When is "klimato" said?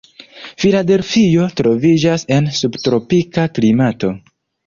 3.59-4.13